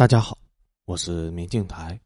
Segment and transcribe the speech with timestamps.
[0.00, 0.38] 大家好，
[0.86, 2.00] 我是明镜台，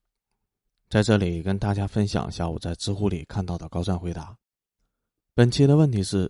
[0.91, 4.37] 在这里跟大家分享一下我在知乎里看到的高赞回答。
[5.32, 6.29] 本期的问题是：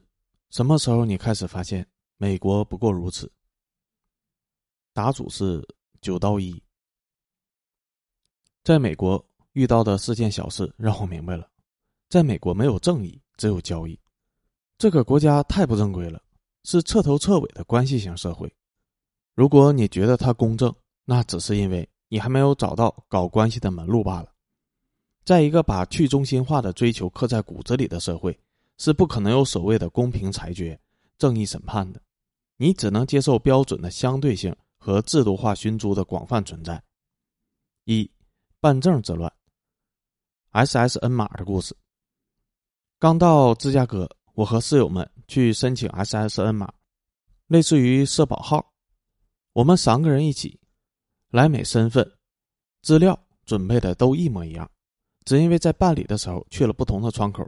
[0.51, 1.89] 什么时候你开始发现
[2.19, 3.33] 美国不过如此？
[4.93, 5.67] 答主是
[6.03, 6.63] 九刀一。
[8.63, 11.49] 在美国遇到的四件小事让我明白了，
[12.11, 13.99] 在美国没有正义，只有交易。
[14.77, 16.23] 这个国家太不正规了，
[16.65, 18.55] 是彻头彻尾的关系型社会。
[19.35, 20.71] 如果你觉得它公正，
[21.05, 24.33] 那只是因为你还没有找到搞关系的门路罢了。
[25.25, 28.39] 在一个把去中心化的追求刻在骨子里的社会，
[28.79, 30.79] 是不可能有所谓的公平裁决、
[31.19, 32.01] 正义审判的。
[32.57, 36.83] 你只能接受标准的相对性和制度化寻租的广泛存在。
[37.85, 38.11] 一
[38.61, 39.33] 办证之乱
[40.53, 41.77] ，SSN 码的故事。
[42.99, 46.73] 刚到芝加哥，我和室友们去申请 SSN 码，
[47.47, 48.73] 类似于社保号。
[49.53, 50.61] 我们三个人一起。
[51.35, 52.09] 莱美身份
[52.81, 54.71] 资料准备的都一模一样，
[55.25, 57.45] 只因为在办理的时候去了不同的窗口。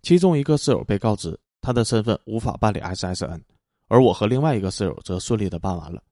[0.00, 3.42] 其中一个室友被告知他的身份无法办理 SSN，
[3.88, 6.02] 而我和另外一个室友则顺利的办完了。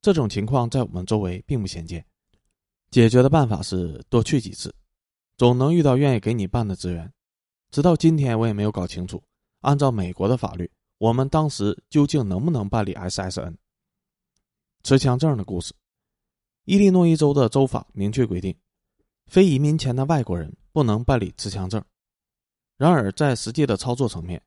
[0.00, 2.06] 这种情况在我们周围并不鲜见。
[2.92, 4.72] 解决的办法是多去几次，
[5.36, 7.12] 总能遇到愿意给你办的资源。
[7.72, 9.20] 直到今天，我也没有搞清楚，
[9.62, 13.56] 按照美国的法律，我们当时究竟能不能办理 SSN
[14.84, 15.74] 持枪证的故事。
[16.66, 18.52] 伊利诺伊州的州法明确规定，
[19.26, 21.80] 非移民前的外国人不能办理持枪证。
[22.76, 24.42] 然而，在实际的操作层面，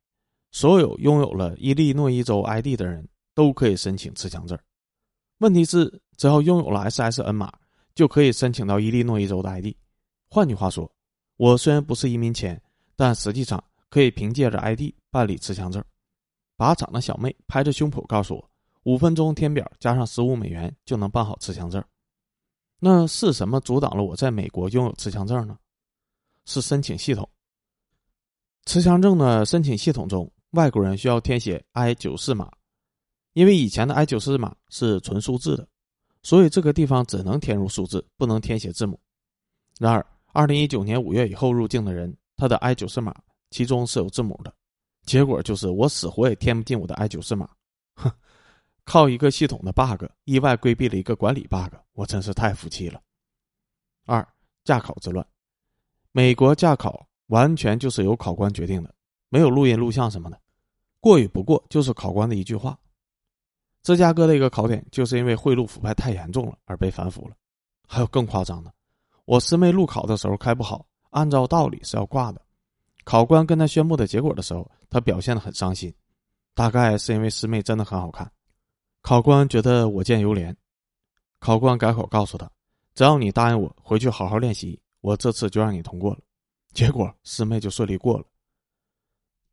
[0.51, 4.59] 所有拥有了伊利诺伊州 ID 的人都可以申请持枪证。
[5.37, 7.53] 问题是，只要拥有了 SSN 码，
[7.95, 9.67] 就可以申请到伊利诺伊州的 ID。
[10.29, 10.91] 换句话说，
[11.37, 12.61] 我虽然不是移民前，
[12.97, 15.81] 但实际上可以凭借着 ID 办理持枪证。
[16.57, 18.49] 靶场的小妹拍着胸脯告诉我，
[18.83, 21.81] 五分钟填表加上十五美元就能办好持枪证。
[22.79, 25.57] 那是什么阻挡了我在美国拥有持枪证呢？
[26.45, 27.29] 是申请系统。
[28.65, 32.51] 持枪证的申请系统中，外国人需要填写 I 九四码，
[33.33, 35.67] 因为以前的 I 九四码是纯数字的，
[36.23, 38.99] 所以这个地方只能填入数字，不能填写字母。
[39.79, 43.13] 然而，二零一九年五月以后入境的人，他的 I 九四码
[43.49, 44.53] 其中是有字母的，
[45.03, 47.49] 结果就是我死活也填不进我的 I 九四码，
[48.89, 52.99] 靠一个系统的 bug，意外规避了一个管理 bug，我真是太服气了。
[54.07, 54.27] 二
[54.63, 55.23] 驾考之乱，
[56.11, 58.91] 美国驾考完全就是由考官决定的，
[59.29, 60.41] 没有录音录像什么的，
[60.99, 62.75] 过与不过就是考官的一句话。
[63.83, 67.35] 芝加哥的一个考点就是因为贿赂腐败太严重了而被反腐了，
[67.87, 68.73] 还有更夸张的，
[69.25, 72.41] 我师妹路考的时候开不好，按照道理是要挂的，
[73.03, 75.93] 考官跟他宣布的结果的时候，他表现的很伤心，
[76.55, 78.27] 大概是因为师妹真的很好看。
[79.01, 80.55] 考官觉得我见犹怜，
[81.39, 82.49] 考官改口告诉他
[82.93, 86.19] ：“只要你答应我回去好好练习，我这次就让你通过了。”
[86.73, 88.25] 结果师妹就顺利过了。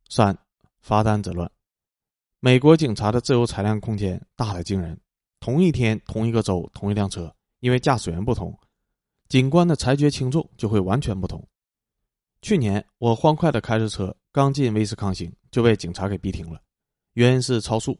[0.09, 0.37] 三
[0.79, 1.49] 罚单之乱，
[2.39, 4.99] 美国警察的自由裁量空间大得惊人。
[5.39, 8.57] 同一天、同一个州、同一辆车，因为驾驶员不同，
[9.29, 11.45] 警官的裁决轻重就会完全不同。
[12.41, 16.61] 去年我欢快的开着车刚进威斯康星，就被警察给逼停了，
[17.13, 17.97] 原因是超速。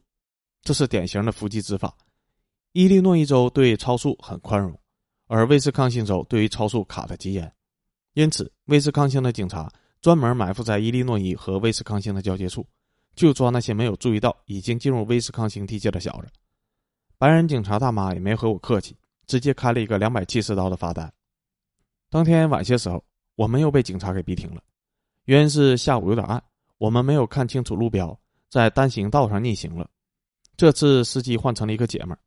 [0.61, 1.95] 这是典型的伏击执法。
[2.73, 4.79] 伊利诺伊州对超速很宽容，
[5.27, 7.51] 而威斯康星州对于超速卡的极严。
[8.13, 12.67] 因此，威斯康星的警察专门埋伏在伊利诺伊和威斯康星的交界处，
[13.15, 16.27] 就抓那些没有注意到已经进入威斯康星地界的小子。
[17.17, 18.95] 白人警察大妈也没和我客气，
[19.25, 21.11] 直接开了一个两百七十刀的罚单。
[22.09, 23.03] 当天晚些时候，
[23.35, 24.61] 我们又被警察给逼停了，
[25.25, 26.43] 原因是下午有点暗，
[26.77, 28.19] 我们没有看清楚路标，
[28.49, 29.89] 在单行道上逆行了。
[30.57, 32.19] 这次司机换成了一个姐们儿，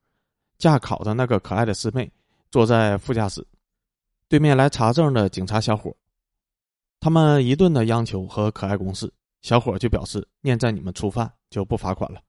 [0.57, 2.11] 驾考的那个可爱的师妹
[2.49, 3.45] 坐在副驾驶，
[4.29, 5.93] 对面来查证的警察小伙，
[7.01, 12.23] 他们一顿的央求和可爱攻势，小伙就表示念在你们初犯就不罚款了，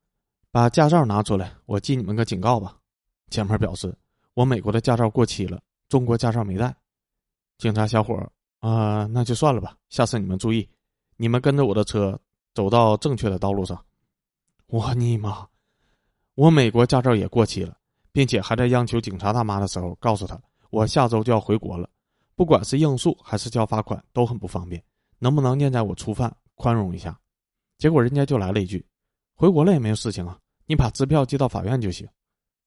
[0.50, 2.75] 把驾照拿出来，我记你们个警告吧。
[3.29, 3.95] 姐们儿表示
[4.33, 6.75] 我美国的驾照过期了，中国驾照没带。
[7.59, 8.27] 警察小伙
[8.59, 10.68] 啊，那就算了吧，下次你们注意，
[11.15, 12.19] 你们跟着我的车
[12.56, 13.80] 走到正确的道路上。
[14.65, 15.47] 我尼玛！
[16.36, 17.78] 我美国驾照也过期了，
[18.12, 21.89] 并且还在央求警察大妈的时候告诉他，我下周就要回国了，
[22.36, 24.81] 不管是应诉还是交罚款都很不方便，
[25.19, 27.19] 能不能念在我初犯宽容一下？
[27.78, 28.86] 结果人家就来了一句
[29.36, 32.07] ：“回国了也没有事情啊，你把支票寄到法院就行。”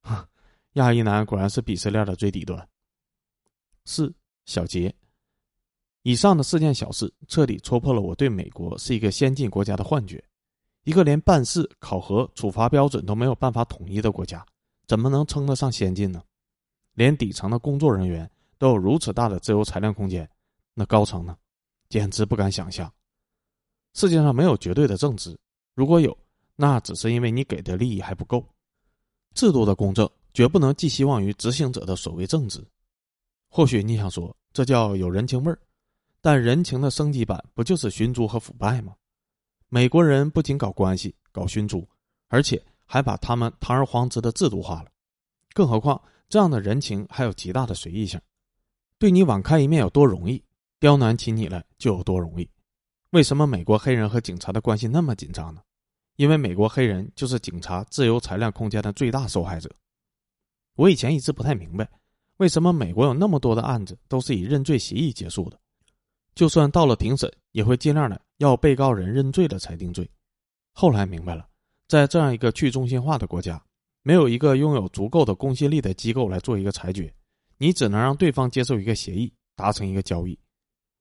[0.03, 0.29] 哈，
[0.75, 2.69] 亚裔男果然是鄙视链的最底端。
[3.87, 4.15] 四
[4.45, 4.95] 小杰，
[6.03, 10.23] 以上的四件小事彻底戳破了我对美国是一个先进国家的幻觉。
[10.85, 14.45] 一个连办事、考核、处罚标准都没有办法统一的国家，
[14.87, 16.23] 怎么能称得上先进呢？
[16.93, 20.29] 连底层的工作人员都有如此大的自由裁量空间，
[20.75, 21.37] 那高层呢？
[21.89, 22.93] 简直不敢想象。
[23.95, 25.39] 世界上没有绝对的正直，
[25.75, 26.17] 如果有，
[26.57, 28.47] 那只是因为你给的利益还不够。
[29.35, 32.65] 制度的公正绝不能寄希望于执行者的所谓正直。
[33.49, 35.59] 或许你想说，这叫有人情味儿，
[36.21, 38.95] 但人情的升级版不就是寻租和腐败吗？
[39.75, 41.85] 美国人不仅搞关系、搞寻租，
[42.29, 44.87] 而且还把他们堂而皇之的制度化了。
[45.53, 48.21] 更何况，这样的人情还有极大的随意性，
[49.01, 50.41] 对你网开一面有多容易，
[50.79, 52.49] 刁难起你来就有多容易。
[53.11, 55.61] 为什么美国黑人和警察的关系那么紧张呢？
[56.15, 59.69] 因为美国黑人就是警察自由裁量空间的最大受害者。
[60.77, 61.91] 我以前一直不太明白。
[62.37, 65.59] 为什么美国有那么多的案子都是以认罪协议结束的？
[66.37, 70.09] 就算到了庭审，也会尽量的要被告人认罪了才定罪。
[70.73, 71.49] 后来明白了，
[71.87, 73.63] 在这样一个去中心化的国家，
[74.03, 77.15] 没有一个拥有足够的公信力的机构来做一个裁决，
[77.59, 80.39] 你只能让对方接受一个协议，达成一个交易。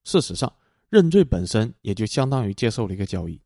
[0.03, 0.53] 事实上，
[0.89, 3.41] 认罪本身也就相当于接受了一个交易，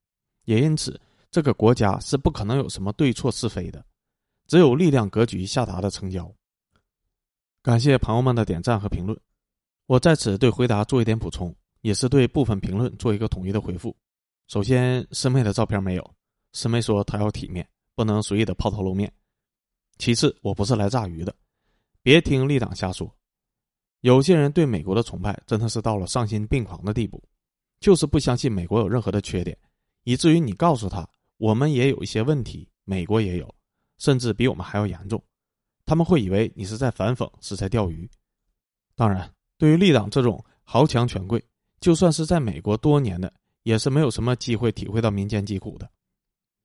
[0.46, 1.00] 也因此，
[1.32, 3.86] 这个国家是不可能有什么对错是非的，
[4.48, 6.30] 只有力量格局下达的成交。
[7.62, 9.18] 感谢朋友们的点赞和评论，
[9.86, 13.96] 我在此对回答做一点补充，也是对部分评论做一个统一的回复。
[14.48, 16.16] 首先，师妹的照片没有，
[16.54, 19.12] 师妹说她要体面，不能随意的抛头露面。
[19.98, 21.36] 其次，我不是来炸鱼的，
[22.02, 23.14] 别听立党瞎说。
[24.02, 27.22] 有些人对美国的崇拜真的是到了丧心病狂的地步，
[27.80, 29.58] 就是不相信美国有任何的缺点，
[30.04, 31.08] 以至于你告诉他
[31.38, 33.56] 我们也有一些问题，美国也有，
[33.98, 35.22] 甚至比我们还要严重。
[35.86, 38.10] 他们会以为你是在反讽，是在钓鱼。
[38.96, 41.44] 当然，对于立党这种豪强权贵，
[41.80, 43.34] 就算是在美国多年的，
[43.64, 45.90] 也是没有什么机会体会到民间疾苦的。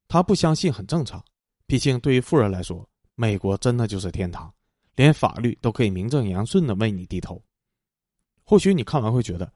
[0.08, 1.24] 他不相信很正常，
[1.66, 4.52] 毕竟对于富人来说，美国真的就是天堂，
[4.96, 7.42] 连法律都可以名正言顺的为你低头。
[8.44, 9.52] 或许你看完会觉得，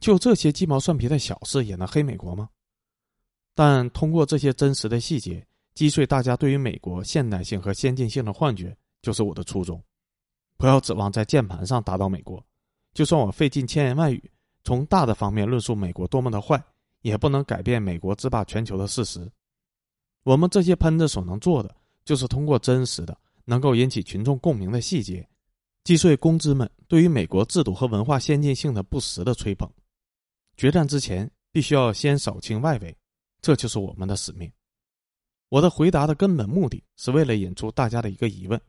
[0.00, 2.48] 就这些鸡毛蒜皮的小事也能黑美国吗？
[3.54, 8.76] 但通过这些真实的细节，击碎大家对于美国现代性和先进性的幻觉。
[9.02, 9.82] 就是我的初衷，
[10.56, 12.40] 不要指望在键盘上打倒美国。
[12.94, 14.30] 就算我费尽千言万语，
[14.64, 16.62] 从大的方面论述美国多么的坏，
[17.00, 19.30] 也不能改变美国制霸全球的事实。
[20.22, 21.74] 我们这些喷子所能做的，
[22.04, 25.28] 就是通过真实的、能够引起群众共鸣的细节，
[25.84, 29.68] 击碎公知们对于美国制度和文化先进性的不实的吹捧。
[30.56, 32.96] 决战之前，必须要先扫清外围，
[33.40, 34.50] 这就是我们的使命。
[35.48, 38.60] 我的回答的根本目的是为了引出大家的一个疑问。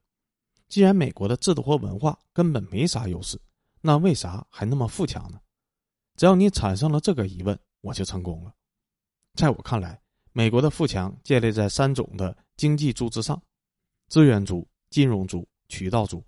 [0.67, 3.39] 既然美国的制度和文化根本没啥优势，
[3.79, 5.39] 那为啥还那么富强呢？
[6.15, 8.53] 只要你产生了这个疑问，我就成功了。
[9.33, 10.01] 在我看来，
[10.31, 13.41] 美国的富强建立在三种的经济柱之上：
[14.09, 16.23] 资源猪、金融猪、渠道猪。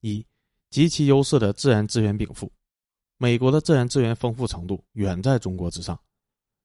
[0.00, 0.26] 一、
[0.70, 2.50] 极其优势的自然资源禀赋，
[3.18, 5.98] 美国的自然资源丰富程度远在中国之上。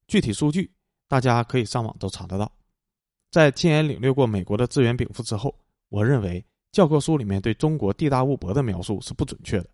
[0.07, 0.71] 具体数据
[1.07, 2.51] 大家可以上网都查得到。
[3.31, 5.53] 在亲眼领略过美国的资源禀赋之后，
[5.89, 6.45] 我认为。
[6.71, 9.67] 教科书里面对中国地大物博的描述是不准确的。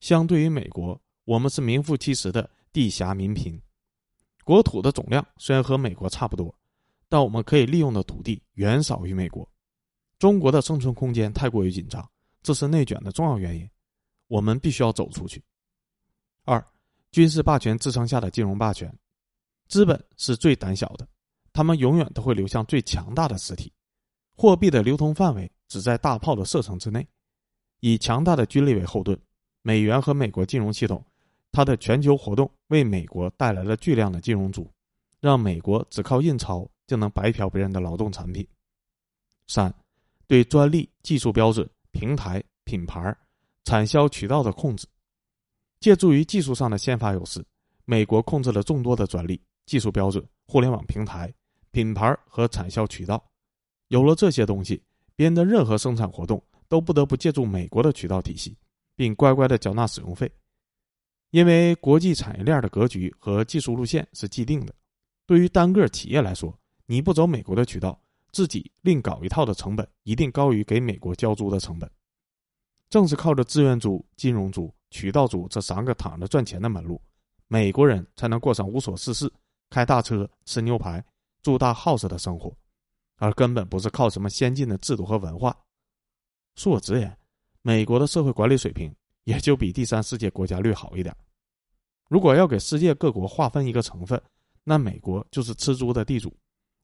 [0.00, 3.60] 相对于美国，我们是名副其实的地狭民贫。
[4.44, 6.54] 国土的总量虽然和美国差不多，
[7.06, 9.46] 但我们可以利用的土地远少于美国。
[10.18, 12.10] 中国的生存空间太过于紧张，
[12.42, 13.68] 这是内卷的重要原因。
[14.28, 15.44] 我们必须要走出去。
[16.44, 16.66] 二，
[17.10, 18.90] 军事霸权支撑下的金融霸权，
[19.68, 21.06] 资本是最胆小的，
[21.52, 23.70] 他们永远都会流向最强大的实体。
[24.34, 25.50] 货币的流通范围。
[25.68, 27.06] 只在大炮的射程之内，
[27.80, 29.20] 以强大的军力为后盾，
[29.60, 31.04] 美元和美国金融系统，
[31.58, 34.70] 他的全球活动为美国带来了巨量的金融租，
[35.18, 38.46] 让美国只靠印钞就能白嫖别人的劳动产品。
[39.48, 39.74] 三，
[40.28, 43.12] 对专利、技术标准、平台、品牌、
[43.64, 44.86] 产销渠道的控制，
[45.80, 47.44] 借助于技术上的先发优势，
[47.86, 51.34] 美国控制了众多的专利、技术标准、互联网平台、
[51.72, 53.20] 品牌和产销渠道。
[53.88, 54.80] 有了这些东西。
[55.16, 58.56] 别人的任何生产活动都不得不借助美国的渠道体系，
[58.94, 60.30] 并乖乖的缴纳使用费，
[61.30, 64.74] 因为国际产业链的格局和技术路线是既定的。
[65.26, 66.56] 对于单个企业来说，
[66.86, 68.00] 你不走美国的渠道，
[68.32, 71.90] 自己另搞一套的成本一定高于给美国交租的成本。
[72.88, 77.00] 正是靠着资源租、金融租、渠道租这三个躺着赚钱的门路，
[77.46, 79.30] 美国人才能过上无所事事、
[79.68, 81.04] 开大车、吃牛排、
[81.42, 82.50] 住大 house 的生活。
[83.20, 85.54] 而根本不是靠什么先进的制度和文化。
[86.56, 87.18] 恕我直言，
[87.62, 88.94] 美国的社会管理水平
[89.28, 91.14] 也就比第三世界国家略好一点。
[92.08, 94.18] 如果要给世界各国划分一个成分，
[94.64, 96.34] 那美国就是吃猪的地主，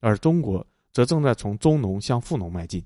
[0.00, 2.84] 而中国则正在从中农向富农迈进。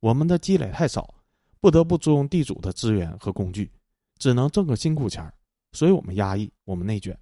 [0.00, 1.14] 我们的积累太少，
[1.60, 3.70] 不得不租用地主的资源和工具，
[4.18, 5.32] 只能挣个辛苦钱
[5.70, 7.16] 所以我们压抑，我们内卷。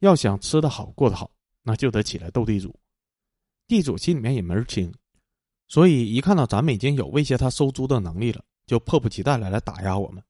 [0.00, 1.30] 要想吃得好、过得好，
[1.62, 2.74] 那就得起来斗地主。
[3.68, 4.92] 地主心里面也门儿清，
[5.68, 10.22] 所以一看到咱们已经有威胁他收租的能力了，就迫不及待来来打压我们。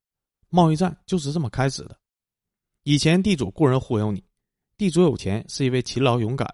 [0.48, 1.98] 贸易战就是这么开始的。
[2.82, 4.22] 以前地主雇人忽悠你，
[4.76, 6.46] 地主有钱是因为勤劳勇敢、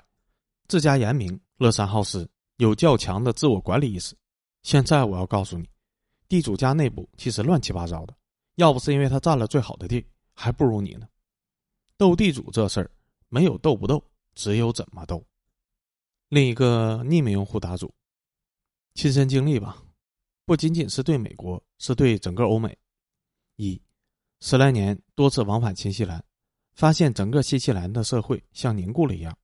[0.69, 4.17] 自家严明、乐善好施，有较强的自我管理意识。
[4.63, 5.69] 现在我要告诉你，
[6.29, 8.15] 地主家内部其实乱七八糟的，
[8.57, 11.09] 要不是因为他占了最好的地，还不如你呢。
[11.97, 12.91] 斗地主这事儿，
[13.29, 14.03] 没有斗不斗，
[14.35, 15.23] 只有怎么斗。
[16.29, 17.93] 另一个匿名用户答主，
[18.95, 19.83] 亲身经历吧，
[20.45, 22.79] 不仅仅是对美国，是对整个欧美。
[23.57, 23.83] 一
[24.39, 26.25] 十来年多次往返新西兰，
[26.75, 29.37] 发现整个新西兰的社会像凝固了一样，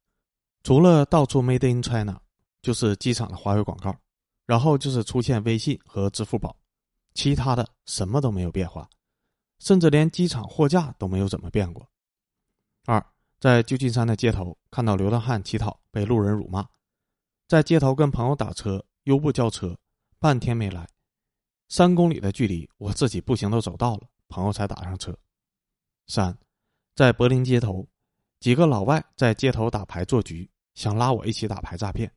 [0.62, 2.20] 除了到处 Made in China，
[2.62, 3.94] 就是机场的华为广告，
[4.46, 6.56] 然后就是出现微信和支付宝，
[7.14, 8.88] 其他的什么都没有变化，
[9.58, 11.90] 甚至连机场货架都没有怎么变过。
[12.86, 13.04] 二
[13.38, 16.66] 在旧金山的街头看到流浪汉乞讨，被路人辱骂。
[17.46, 19.78] 在街头跟朋友打车，优步叫车，
[20.18, 20.88] 半天没来，
[21.68, 25.16] 三公里的距离，我自己步行都走到了，朋友才打上车。
[26.06, 26.36] 三，
[26.94, 27.86] 在柏林街头，
[28.40, 32.10] 几个老外在街头打牌做局，想拉我一起打牌诈骗，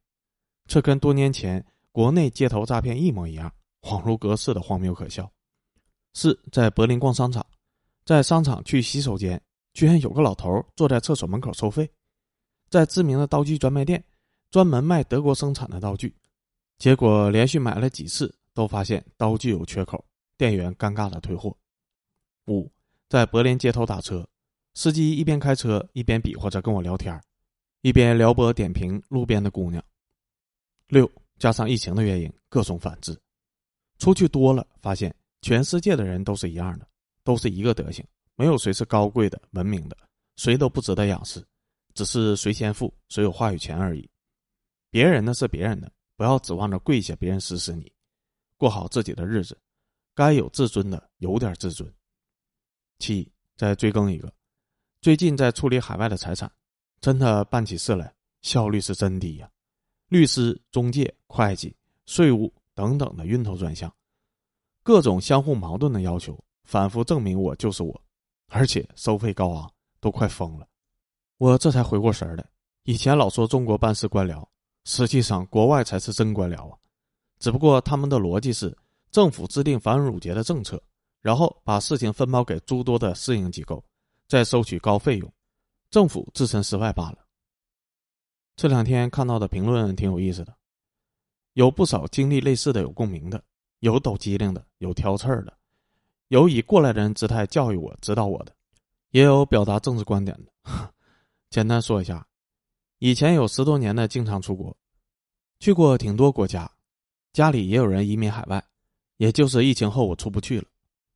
[0.67, 3.51] 这跟多年前国内街头诈骗一模一样，
[3.81, 5.31] 恍如隔世的荒谬可笑。
[6.13, 7.45] 四，在柏林逛商场，
[8.05, 9.41] 在商场去洗手间，
[9.73, 11.89] 居然有个老头坐在厕所门口收费，
[12.69, 14.03] 在知名的刀具专卖店。
[14.51, 16.11] 专门卖德国生产的道具，
[16.79, 20.03] 结果连续买了几次，都发现刀具有缺口，
[20.35, 21.55] 店员尴尬的退货。
[22.47, 22.69] 五，
[23.07, 24.27] 在柏林街头打车，
[24.73, 27.17] 司机一边开车一边比划着跟我聊天，
[27.83, 29.81] 一边撩拨点评路边的姑娘。
[30.87, 33.17] 六，加上疫情的原因，各种反制，
[33.97, 36.85] 出去多了，发现全世界的人都是一样的，
[37.23, 39.95] 都是一个德行，没有谁是高贵的、文明的，
[40.35, 41.41] 谁都不值得仰视，
[41.93, 44.05] 只是谁先富，谁有话语权而已。
[44.89, 47.89] 别人的是别人的，不要指望着跪下，别人施施你，
[48.59, 49.57] 过好自己的日子，
[50.13, 51.91] 该有自尊的有点自尊。
[52.99, 54.31] 七，再追更一个，
[55.01, 56.51] 最近在处理海外的财产，
[56.99, 59.49] 真的办起事来效率是真低呀，
[60.09, 61.73] 律师、中介、会计、
[62.05, 63.91] 税务等等的晕头转向，
[64.83, 68.03] 各种相互矛盾的要求，反复证明我就是我，
[68.49, 70.67] 而且收费高昂，都快疯了。
[71.37, 72.45] 我这才回过神来，
[72.83, 74.45] 以前老说中国办事官僚。
[74.85, 76.77] 实际上，国外才是真官僚啊！
[77.39, 78.77] 只不过他们的逻辑是，
[79.11, 80.81] 政府制定繁文缛节的政策，
[81.21, 83.83] 然后把事情分包给诸多的私营机构，
[84.27, 85.33] 再收取高费用，
[85.89, 87.25] 政府置身事外罢了。
[88.55, 90.53] 这两天看到的评论挺有意思的，
[91.53, 93.41] 有不少经历类似的有共鸣的，
[93.79, 95.57] 有抖机灵的，有挑刺儿的，
[96.27, 98.53] 有以过来人姿态教育我、指导我的，
[99.11, 100.51] 也有表达政治观点的。
[101.49, 102.27] 简单说一下。
[102.99, 104.75] 以前有十多年的经常出国，
[105.61, 106.69] 去过挺多国家，
[107.39, 108.61] 家里也有人移民海外，
[109.15, 110.65] 也就是疫情后我出不去了。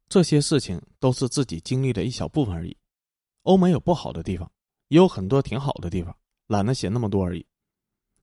[0.08, 2.78] 这些事情都是自己经历的一小部分而已。
[3.42, 4.50] 欧美有不好的地方，
[4.88, 6.16] 也有很多挺好的地方，
[6.48, 7.46] 懒得写那么多而已。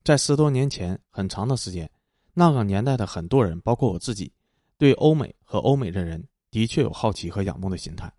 [0.02, 1.90] 在十多年前很长的时间，
[2.32, 4.32] 那个年代的很多人，包括我自己，
[4.78, 8.10] 对欧美和欧美的人的确有好奇和仰慕的心态。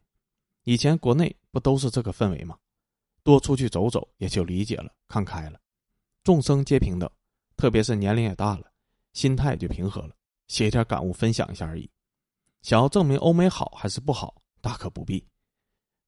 [0.66, 2.56] 以前国内不都是这个氛围吗？
[3.24, 5.60] 多出去走走，也就理解了，看开了。
[6.24, 7.10] 众生皆平等，
[7.58, 8.71] 特别是年龄也大了，
[9.14, 10.16] 心态就平和了。
[10.48, 11.90] 写一点感悟分享一下而已。
[12.62, 15.26] 想要证明欧美好还是不好，大可不必。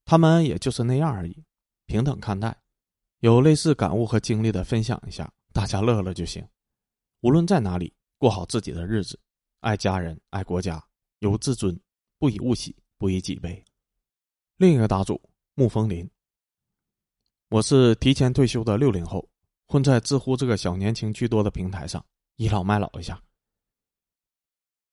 [0.05, 1.43] 他们也就是那样而已，
[1.85, 2.55] 平等看待。
[3.19, 6.45] 有类似感悟和经历的分享一下，大家乐乐就行。
[7.21, 9.17] 无论在哪里，过好自己的日子，
[9.61, 10.83] 爱家人，爱国家，
[11.19, 11.79] 有自尊，
[12.19, 13.63] 不以物喜，不以己悲。
[14.57, 15.21] 另一个答主
[15.55, 16.07] 沐风林。
[17.47, 19.25] 我是提前退休的六零后，
[19.67, 23.21] 混在知乎这个小年轻居多的平台上，倚老卖老一下。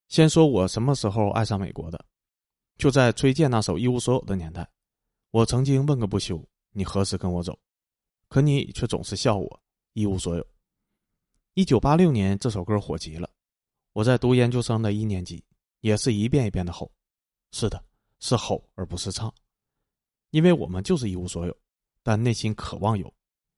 [0.09, 2.05] 先说我什么时候爱上美国的，
[2.77, 4.69] 就在崔健那首《一无所有》的年代，
[5.31, 7.59] 我曾经问个不休：“你何时跟我走？”
[8.29, 10.47] 可你却总是笑我一无所有。
[11.55, 13.29] 一九八六年这首歌火极了，
[13.93, 15.45] 我在读研究生的一年级，
[15.81, 16.91] 也是一遍一遍的吼。
[17.53, 17.85] 是的，
[18.21, 19.33] 是吼而不是唱，
[20.31, 21.57] 因为我们就是一无所有。
[22.03, 23.13] 但内心渴望有，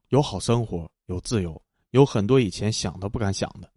[0.08, 1.62] 有好生活，有自由，
[1.92, 3.70] 有很多以前想都不敢想的。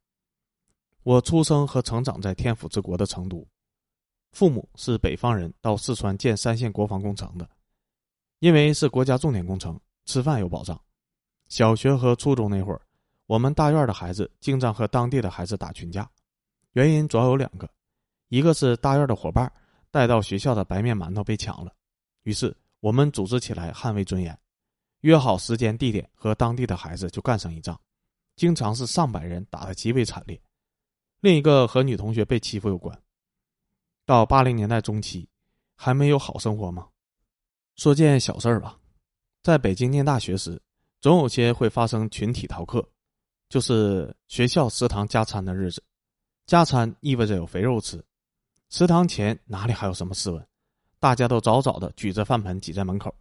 [1.03, 3.47] 我出生和成长在天府之国的成都，
[4.31, 7.47] 父母是北方人，到四川建三线国防工程的，
[8.39, 10.81] 因为是国家重点工程，吃饭有保障。
[11.47, 12.81] 小学和初中那会儿，
[13.27, 16.09] 我们大院的孩子经常和当地的孩子打群架，
[16.71, 17.69] 原因主要有两个：
[18.29, 19.51] 一个是大院的伙伴
[19.91, 21.71] 带到学校的白面馒头被抢了，
[22.23, 24.35] 于是我们组织起来捍卫尊严，
[25.01, 27.79] 约好时间地点和当地的孩子就干上一仗，
[28.35, 30.39] 经常是上百人打得极为惨烈。
[31.21, 32.99] 另一个和女同学被欺负有关。
[34.05, 35.27] 到八零年代中期，
[35.75, 36.87] 还没有好生活吗？
[37.75, 38.79] 说件小事儿吧，
[39.41, 40.61] 在北京念大学时，
[41.01, 42.87] 总有些会发生群体逃课，
[43.49, 45.83] 就是学校食堂加餐的日子。
[46.45, 48.03] 加餐意味着有肥肉吃，
[48.69, 50.47] 食堂前哪里还有什么斯文？
[50.99, 53.13] 大家都早早的举着饭盆挤在门口，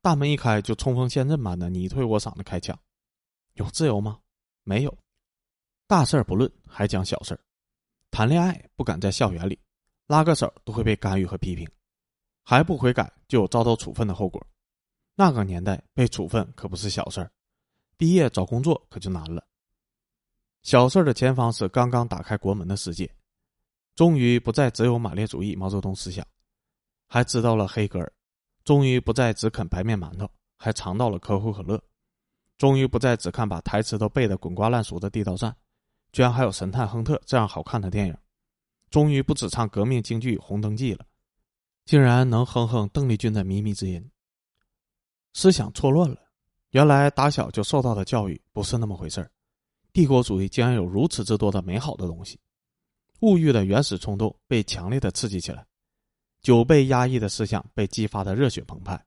[0.00, 2.78] 大门一开就冲锋陷阵般的你推我搡的开抢。
[3.54, 4.20] 有自由吗？
[4.68, 4.98] 没有。
[5.86, 7.40] 大事儿不论，还讲小事儿。
[8.10, 9.58] 谈恋爱不敢在校园里，
[10.06, 11.66] 拉个手都会被干预和批评，
[12.42, 14.46] 还不悔改就有遭到处分的后果。
[15.14, 17.32] 那个年代被处分可不是小事儿，
[17.96, 19.42] 毕业找工作可就难了。
[20.62, 23.10] 小事儿的前方是刚刚打开国门的世界，
[23.94, 26.26] 终于不再只有马列主义毛泽东思想，
[27.08, 28.12] 还知道了黑格尔，
[28.64, 31.82] 终于不再只啃白面馒头，还尝到了可口可乐，
[32.58, 35.56] 终于不再只看把台词都背得滚瓜烂熟的地道战。
[36.12, 38.16] 居然还有神探亨特这样好看的电影，
[38.90, 41.04] 终于不只唱革命京剧《红灯记》了，
[41.84, 44.10] 竟然能哼哼邓丽君的靡靡之音。
[45.34, 46.16] 思想错乱了，
[46.70, 49.30] 原来打小就受到的教育不是那么回事儿。
[49.92, 52.40] 帝国主义竟然有如此之多的美好的东西，
[53.20, 55.66] 物欲的原始冲动被强烈的刺激起来，
[56.40, 59.04] 久被压抑的思想被激发的热血澎湃，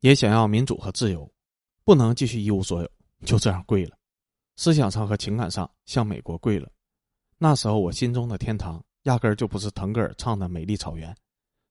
[0.00, 1.30] 也想要民主和自由，
[1.88, 2.90] 不能继续一无所有，
[3.24, 3.96] 就这样跪了。
[4.56, 6.70] 思想上和情感上向美国跪了，
[7.38, 11.16] 那时候我心中的天堂压根儿就不是腾格尔唱的美丽草原，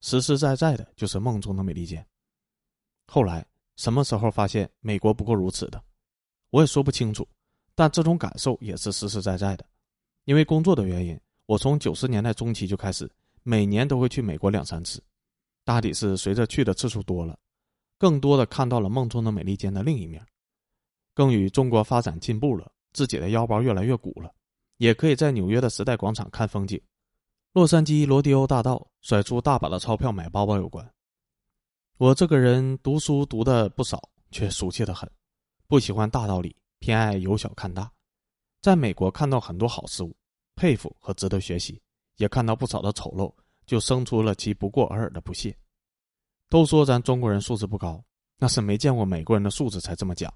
[0.01, 2.03] 实实在在的就是梦中的美利坚。
[3.05, 3.45] 后来
[3.75, 5.79] 什么时候发现美国不过如此的，
[6.49, 7.23] 我也说不清楚，
[7.75, 9.63] 但这种感受也是实实在在的。
[10.25, 13.07] 因为工作的原因，我从九十年代中期就开始
[13.43, 14.99] 每年都会去美国两三次，
[15.63, 17.37] 大抵是随着去的次数多了，
[17.97, 20.25] 更多的看到了梦中的美利坚的另一面，
[21.13, 22.71] 更与中国发展进步了。
[22.93, 24.33] 自己的腰包越来越鼓了，
[24.77, 26.81] 也可以在纽约的时代广场看风景，
[27.53, 30.89] 洛杉矶罗迪欧大道甩出大把的钞票买包包有关。
[31.97, 35.07] 我这个人读书读的不少，却俗气的很，
[35.67, 37.91] 不喜欢大道理，偏爱由小看大。
[38.61, 40.15] 在美国看到很多好事物，
[40.55, 41.79] 佩服和值得学习，
[42.15, 43.31] 也看到不少的丑陋，
[43.67, 45.55] 就生出了其不过尔尔的不屑。
[46.49, 48.03] 都说咱中国人素质不高，
[48.37, 50.33] 那是没见过美国人的素质才这么讲。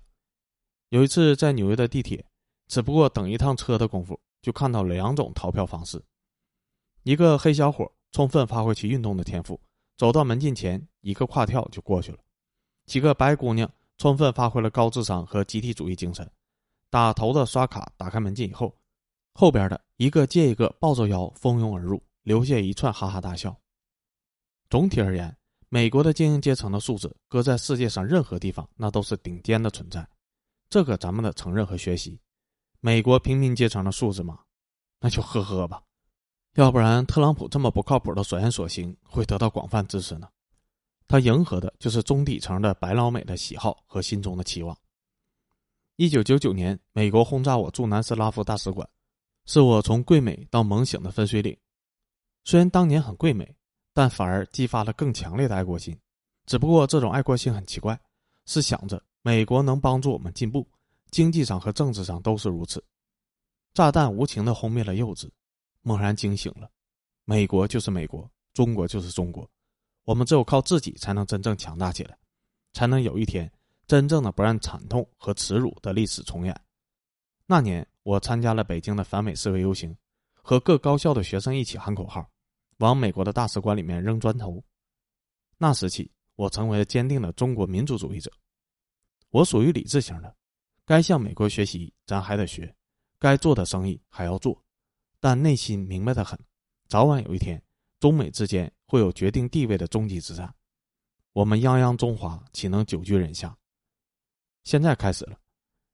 [0.90, 2.26] 有一次在纽约的地铁。
[2.68, 6.02] 只不过等一趟车的功夫，就看到了两种逃票方式：
[7.04, 9.60] 一个黑小伙充分发挥其运动的天赋，
[9.98, 12.18] 走到门禁前一个跨跳就过去了；
[12.86, 16.32] 几个白姑娘充分发挥了高智商和集体主义精神，
[16.90, 18.74] 打头的刷卡打开门禁以后，
[19.34, 23.54] 后边的一个接一个抱着腰蜂拥而入，留下一串哈哈大笑。
[24.70, 25.36] 总体而言，
[25.74, 30.06] 美国的精英阶层的素质，搁在世界上任何地方那都是顶尖的存在，
[30.70, 32.20] 这个咱们得承认和学习。
[32.82, 34.38] 美国平民阶层的素质嘛？
[35.00, 35.82] 那就呵呵吧，
[36.56, 40.28] 要不然特朗普这么不靠谱的所言所行会得到广泛支持呢？
[41.08, 44.78] 他迎合的就是中底层的白老美的喜好和心中的期望。
[45.96, 48.86] 一九九九年，美国轰炸我驻南斯拉夫大使馆，
[49.46, 51.58] 是我从桂美到猛醒的分水岭。
[52.44, 53.56] 虽然当年很贵美，
[53.94, 55.98] 但反而激发了更强烈的爱国心。
[56.46, 58.00] 只不过这种爱国心很奇怪，
[58.46, 60.68] 是想着美国能帮助我们进步。
[61.12, 62.82] 经济上和政治上都是如此，
[63.74, 65.30] 炸弹无情的轰灭了幼稚，
[65.82, 66.70] 猛然惊醒了。
[67.26, 69.46] 美国就是美国，中国就是中国，
[70.06, 72.18] 我们只有靠自己才能真正强大起来，
[72.72, 73.52] 才能有一天
[73.88, 76.62] 真正的不让惨痛和耻辱的历史重演。
[77.46, 79.94] 那年，我参加了北京的反美示威游行，
[80.42, 82.26] 和各高校的学生一起喊口号，
[82.82, 84.62] 往美国的大使馆里面扔砖头。
[85.58, 88.32] 那时起，我成为了坚定的中国民族主义者。
[89.30, 90.36] 我属于理智型的。
[90.84, 92.66] 该向美国学习，咱还得学；
[93.20, 94.60] 该做的生意还要做，
[95.20, 96.38] 但内心明白的很，
[96.88, 97.62] 早晚有一天，
[98.00, 100.54] 中美之间会有决定地位的终极之战。
[101.34, 103.56] 我们泱泱中华岂能久居人下？
[104.64, 105.38] 现在开始了，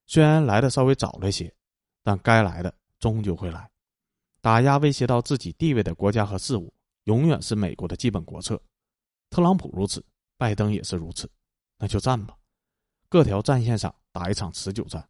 [0.05, 1.53] 虽然来的稍微早了些，
[2.01, 3.69] 但该来的终究会来。
[4.39, 6.73] 打压威胁到自己地位的国家和事物，
[7.07, 8.61] 永远是美国的基本国策。
[9.29, 10.05] 特朗普如此，
[10.37, 11.29] 拜登也是如此，
[11.77, 12.37] 那就战吧，
[13.09, 13.93] 各条战线上。
[14.11, 15.07] 打一场持久战，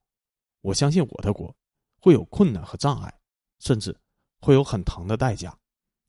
[0.60, 1.56] 我相信我的国
[2.02, 3.22] 会有困难和障碍，
[3.60, 3.98] 甚至
[4.42, 5.58] 会有很疼的代价，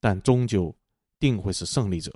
[0.01, 0.77] 但终究
[1.21, 2.13] 定会是胜利者。